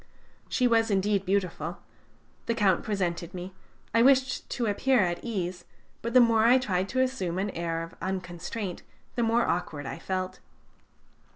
[0.49, 1.77] She was indeed beautiful.
[2.47, 3.53] The Count presented me.
[3.93, 5.63] I wished to appear at ease,
[6.01, 8.81] but the more I tried to assume an air of unconstraint,
[9.13, 10.39] the more awkward I felt.